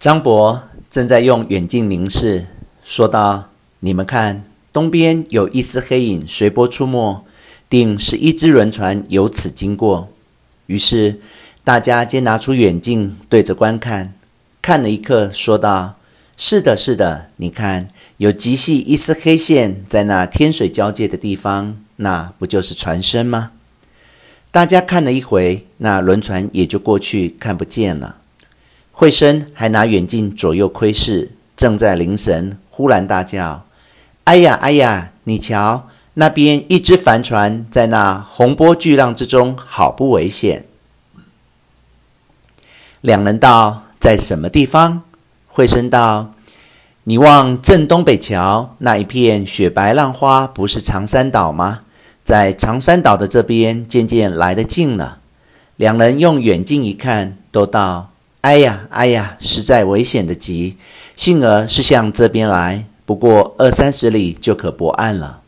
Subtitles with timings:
[0.00, 2.46] 张伯正在用远近凝视，
[2.84, 3.48] 说道
[3.80, 7.24] ：“你们看，东边有一丝黑影随波出没，
[7.68, 10.08] 定是一只轮船由此经过。”
[10.66, 11.18] 于是
[11.64, 14.14] 大家皆拿出远近对着观看，
[14.62, 15.96] 看了一刻，说道
[16.38, 17.88] ：“是的，是的，你看，
[18.18, 23.50] 有极细一丝黑线在那天水交界的地方，那不就是船身吗？”
[24.52, 28.17] 大家看了一回，那轮船也就过去，看不见了。
[28.98, 33.64] 惠生还拿远近左右窥视，正在凝神，忽然大叫
[34.24, 35.12] ：“哎呀，哎呀！
[35.22, 40.64] 你瞧，那边一只帆船在那洪波巨浪之中，好不危险！”
[43.00, 45.02] 两人道：“在什么地方？”
[45.46, 46.32] 惠生道
[47.04, 51.82] ：“你望正东北瞧，那一片雪白浪花，不是长山岛吗？
[52.24, 55.18] 在长山岛的这边，渐渐来得近了。”
[55.78, 58.10] 两人用远近一看，都道。
[58.48, 60.78] 哎呀，哎呀，实在危险的极，
[61.14, 65.42] 幸而是向这边来，不过二三十里就可泊岸了。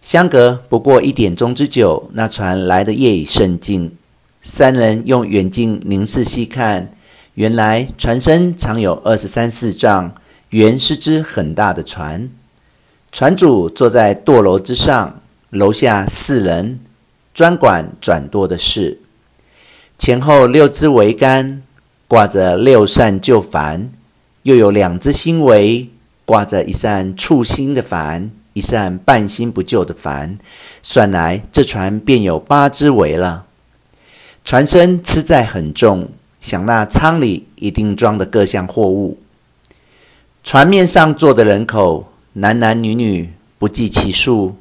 [0.00, 3.96] 相隔不过一点钟之久，那船来的夜已甚近。
[4.42, 6.90] 三人用远近凝视细看，
[7.34, 10.12] 原来船身长有二十三四丈，
[10.50, 12.28] 原是只很大的船。
[13.12, 16.80] 船主坐在舵楼之上，楼下四人
[17.32, 18.98] 专管转舵的事，
[19.96, 21.62] 前后六支桅杆。
[22.12, 23.90] 挂着六扇旧帆，
[24.42, 25.86] 又有两只新桅，
[26.26, 30.36] 挂着一扇簇新的帆，一扇半新不旧的帆，
[30.82, 33.46] 算来这船便有八只桅了。
[34.44, 39.18] 船身吃载很重，想那舱里一定装的各项货物。
[40.44, 44.56] 船面上坐的人口，男男女女不计其数，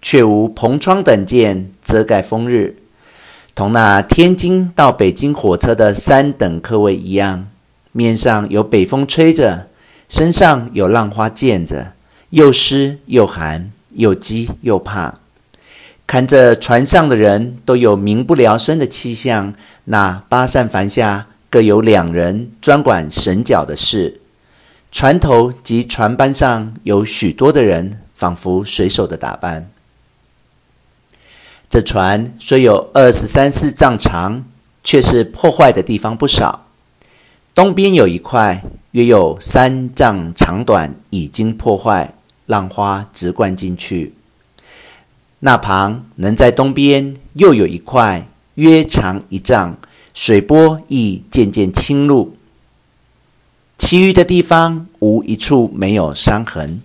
[0.00, 2.76] 却无篷窗等件遮盖风日。
[3.58, 7.48] 同那天津到北京火车的三等客位一样，
[7.90, 9.66] 面上有北风吹着，
[10.08, 11.94] 身上有浪花溅着，
[12.30, 15.18] 又湿又寒，又饥又怕。
[16.06, 19.52] 看着船上的人都有民不聊生的气象，
[19.86, 24.20] 那八扇帆下各有两人专管绳脚的事，
[24.92, 29.68] 船头及船班上有许多的人，仿佛水手的打扮。
[31.70, 34.42] 这船虽有二十三四丈长，
[34.82, 36.64] 却是破坏的地方不少。
[37.54, 42.14] 东边有一块，约有三丈长短，已经破坏，
[42.46, 44.14] 浪花直灌进去。
[45.40, 49.76] 那旁能在东边又有一块，约长一丈，
[50.14, 52.34] 水波亦渐渐侵入。
[53.76, 56.80] 其余的地方无一处没有伤痕。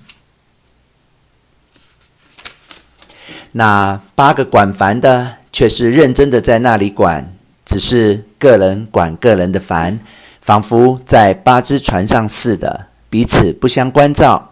[3.54, 7.32] 那八个管烦的却是认真的在那里管，
[7.66, 10.00] 只是个人管个人的帆，
[10.42, 14.50] 仿佛在八只船上似的，彼此不相关照。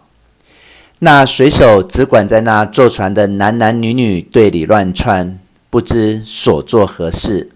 [1.00, 7.50] 那水手只管在那坐船的男男女女队里乱窜，不知所做何事。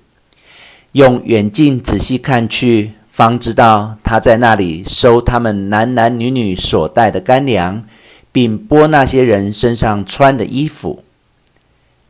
[0.92, 7.84] 用远近仔细看去，方知道他在那里收他们男男女女所带的干粮，
[8.32, 11.04] 并剥那些人身上穿的衣服。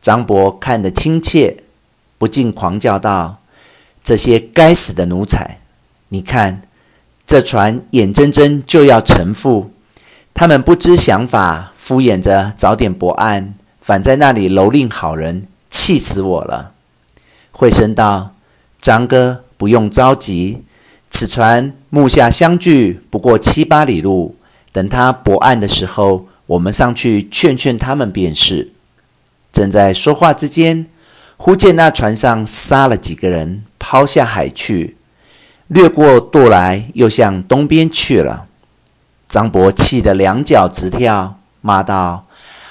[0.07, 1.57] 张伯看得亲切，
[2.17, 3.39] 不禁狂叫道
[4.01, 5.59] ：“这些该死的奴才！
[6.07, 6.61] 你看，
[7.25, 9.65] 这船眼睁睁就要沉覆，
[10.33, 16.71] 他们不知想法，敷衍着早点泊岸，反在那里蹂躏好人，气死我了！”
[17.51, 18.33] 惠生道
[18.79, 20.63] ：“张哥不用着急，
[21.09, 24.37] 此船目下相距不过七八里路，
[24.71, 28.71] 等他泊岸的时候，我们上去劝劝他们便是。”
[29.51, 30.87] 正在说话之间，
[31.35, 34.97] 忽见那船上杀了几个人，抛下海去，
[35.67, 38.45] 掠过舵来，又向东边去了。
[39.27, 42.25] 张伯气得两脚直跳，骂道：“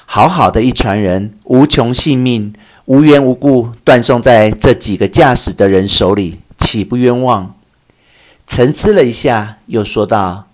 [0.07, 2.55] 好好的一船人，无穷性命，
[2.87, 7.55] 无缘无故断送在这几个驾驶的人手里，岂不冤枉？”
[8.49, 10.47] 沉思了一下，又说道：“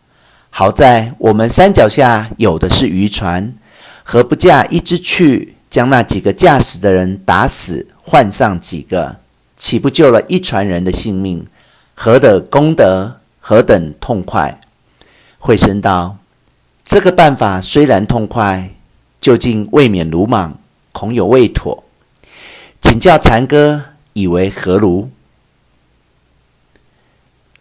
[0.51, 3.55] 好在我们山脚下有的是渔船，
[4.03, 9.17] 何不驾一只去？”将那几个驾驶的人打死，换上几个，
[9.57, 11.47] 岂不救了一船人的性命？
[11.95, 14.61] 何等功德，何等痛快！
[15.39, 16.19] 惠生道
[16.85, 18.75] ：“这个办法虽然痛快，
[19.19, 20.59] 究竟未免鲁莽，
[20.93, 21.83] 恐有未妥，
[22.83, 23.83] 请教禅哥
[24.13, 25.11] 以为何如？”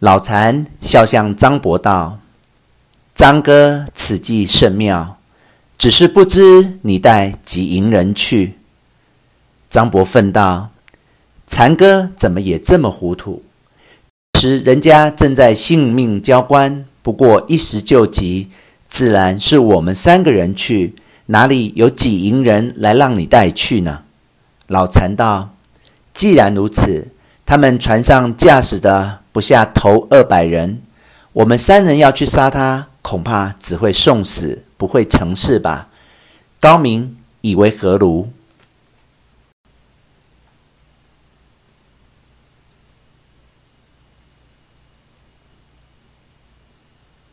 [0.00, 2.18] 老禅笑向张伯道
[3.16, 5.16] ：“张哥此计甚妙。”
[5.82, 8.54] 只是不知你带几营人去？
[9.68, 10.70] 张伯愤道
[11.48, 13.42] ：“残哥怎么也这么糊涂？
[14.38, 18.48] 时人家正在性命交关，不过一时救急，
[18.86, 20.94] 自然是我们三个人去，
[21.26, 24.04] 哪里有几营人来让你带去呢？”
[24.68, 25.56] 老残道
[26.14, 27.08] ：“既然如此，
[27.44, 30.80] 他们船上驾驶的不下头二百人，
[31.32, 35.88] 我们三人要去杀他，恐怕只会送死，不会成事吧？”
[36.58, 38.32] 高明以为何如？